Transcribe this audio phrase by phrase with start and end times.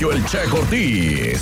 [0.00, 1.40] El Che Cortés.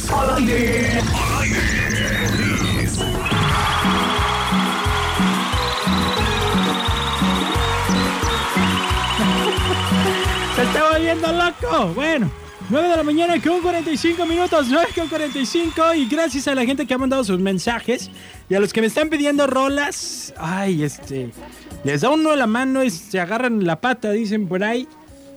[10.54, 11.94] Se está volviendo loco.
[11.94, 12.30] Bueno,
[12.68, 16.86] 9 de la mañana con 45 minutos, 9 con 45 y gracias a la gente
[16.86, 18.10] que ha mandado sus mensajes
[18.50, 20.34] y a los que me están pidiendo rolas.
[20.36, 21.30] Ay, este,
[21.84, 24.86] les da uno la mano y se agarran la pata, dicen por ahí.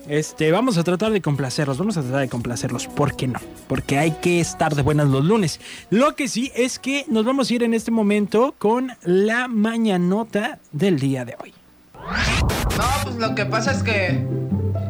[0.07, 2.87] Este, vamos a tratar de complacerlos, vamos a tratar de complacerlos.
[2.87, 3.39] ¿Por qué no?
[3.67, 5.59] Porque hay que estar de buenas los lunes.
[5.89, 10.59] Lo que sí es que nos vamos a ir en este momento con la mañanota
[10.71, 11.53] del día de hoy.
[11.95, 14.25] No, pues lo que pasa es que.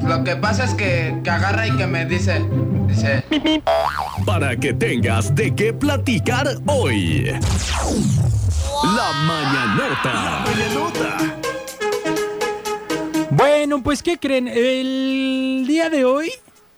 [0.05, 2.45] Lo que pasa es que, que agarra y que me dice.
[2.87, 3.23] Dice.
[4.25, 7.31] Para que tengas de qué platicar hoy.
[8.83, 10.43] La mañanota.
[10.45, 11.34] mañanota.
[13.35, 14.47] Bueno, pues ¿qué creen?
[14.47, 16.31] El día de hoy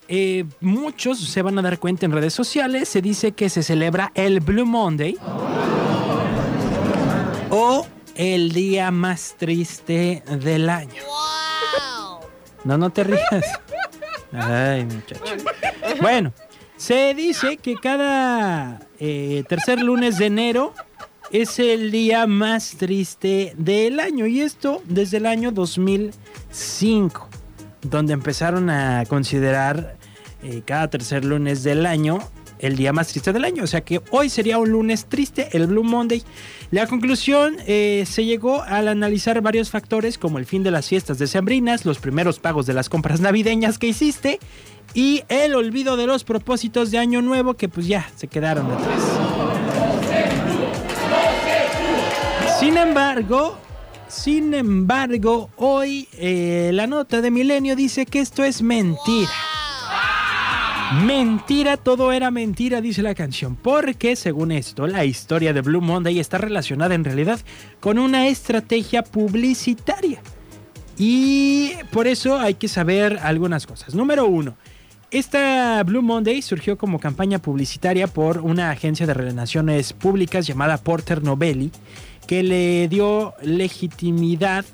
[0.08, 4.12] eh, muchos se van a dar cuenta en redes sociales, se dice que se celebra
[4.16, 5.20] el Blue Monday
[7.52, 11.04] o el día más triste del año.
[12.64, 13.46] No, no te rías.
[14.32, 15.22] Ay, muchacho.
[16.02, 16.34] Bueno,
[16.76, 20.74] se dice que cada eh, tercer lunes de enero
[21.32, 27.28] es el día más triste del año y esto desde el año 2005,
[27.82, 29.98] donde empezaron a considerar
[30.44, 32.20] eh, cada tercer lunes del año
[32.60, 33.64] el día más triste del año.
[33.64, 36.24] O sea que hoy sería un lunes triste, el Blue Monday.
[36.72, 41.20] La conclusión eh, se llegó al analizar varios factores como el fin de las fiestas
[41.20, 44.40] decembrinas, los primeros pagos de las compras navideñas que hiciste
[44.94, 49.17] y el olvido de los propósitos de año nuevo que pues ya se quedaron atrás.
[52.68, 53.58] Sin embargo,
[54.10, 59.32] sin embargo, hoy eh, la nota de Milenio dice que esto es mentira.
[61.06, 66.20] Mentira, todo era mentira, dice la canción, porque según esto, la historia de Blue Monday
[66.20, 67.40] está relacionada en realidad
[67.80, 70.22] con una estrategia publicitaria.
[70.98, 73.96] Y por eso hay que saber algunas cosas.
[73.96, 74.58] Número uno,
[75.10, 81.24] esta Blue Monday surgió como campaña publicitaria por una agencia de relaciones públicas llamada Porter
[81.24, 81.72] Novelli,
[82.28, 84.66] que le dio legitimidad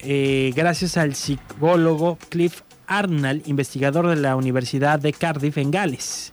[0.00, 6.32] eh, gracias al psicólogo Cliff Arnold, investigador de la Universidad de Cardiff en Gales.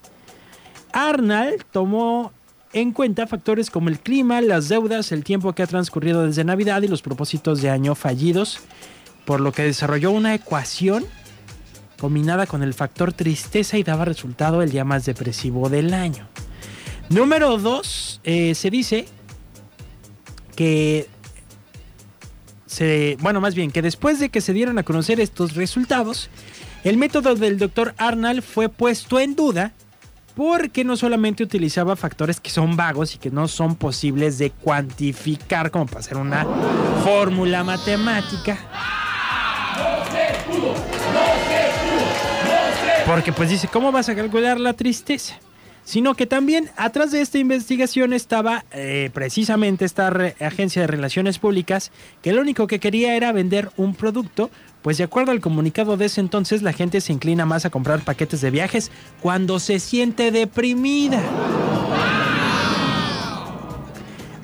[0.92, 2.34] Arnold tomó
[2.74, 6.82] en cuenta factores como el clima, las deudas, el tiempo que ha transcurrido desde Navidad
[6.82, 8.60] y los propósitos de año fallidos,
[9.26, 11.06] por lo que desarrolló una ecuación
[12.00, 16.28] combinada con el factor tristeza y daba resultado el día más depresivo del año.
[17.10, 19.06] Número 2, se dice
[20.56, 21.08] que
[22.66, 26.30] se, bueno, más bien que después de que se dieron a conocer estos resultados,
[26.84, 27.94] el método del Dr.
[27.98, 29.74] Arnold fue puesto en duda
[30.36, 35.70] porque no solamente utilizaba factores que son vagos y que no son posibles de cuantificar
[35.70, 36.46] como para hacer una
[37.04, 38.58] fórmula matemática.
[43.06, 45.36] Porque pues dice, ¿cómo vas a calcular la tristeza?
[45.86, 50.08] Sino que también atrás de esta investigación estaba eh, precisamente esta
[50.40, 54.50] agencia de relaciones públicas que lo único que quería era vender un producto,
[54.82, 58.02] pues de acuerdo al comunicado de ese entonces la gente se inclina más a comprar
[58.02, 61.22] paquetes de viajes cuando se siente deprimida.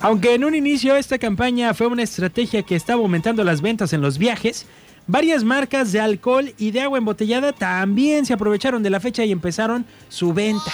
[0.02, 4.00] Aunque en un inicio esta campaña fue una estrategia que estaba aumentando las ventas en
[4.00, 4.66] los viajes,
[5.06, 9.32] varias marcas de alcohol y de agua embotellada también se aprovecharon de la fecha y
[9.32, 10.72] empezaron su venta.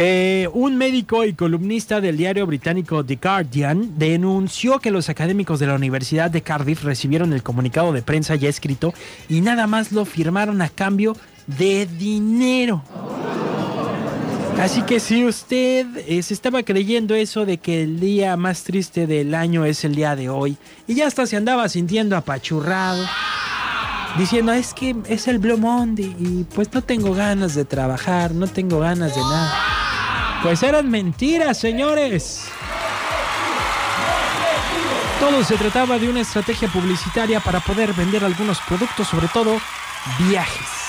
[0.00, 5.66] Eh, un médico y columnista del diario británico The Guardian denunció que los académicos de
[5.66, 8.94] la Universidad de Cardiff recibieron el comunicado de prensa ya escrito
[9.28, 11.16] y nada más lo firmaron a cambio
[11.48, 12.80] de dinero.
[14.60, 19.08] Así que si usted eh, se estaba creyendo eso de que el día más triste
[19.08, 23.04] del año es el día de hoy y ya hasta se andaba sintiendo apachurrado,
[24.16, 28.46] diciendo es que es el Blue Monday y pues no tengo ganas de trabajar, no
[28.46, 29.67] tengo ganas de nada.
[30.42, 32.44] Pues eran mentiras, señores.
[35.18, 39.60] Todo se trataba de una estrategia publicitaria para poder vender algunos productos, sobre todo
[40.28, 40.87] viajes.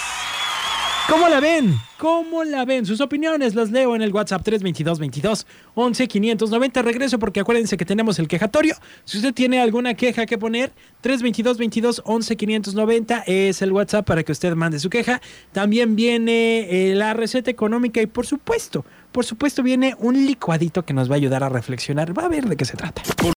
[1.10, 1.76] ¿Cómo la ven?
[1.98, 2.86] ¿Cómo la ven?
[2.86, 6.82] Sus opiniones las leo en el WhatsApp 322 22 11 590.
[6.84, 8.76] Regreso porque acuérdense que tenemos el quejatorio.
[9.06, 10.72] Si usted tiene alguna queja que poner,
[11.02, 15.20] 322 22 11 590 es el WhatsApp para que usted mande su queja.
[15.52, 20.94] También viene eh, la receta económica y por supuesto, por supuesto viene un licuadito que
[20.94, 22.16] nos va a ayudar a reflexionar.
[22.16, 23.02] Va a ver de qué se trata.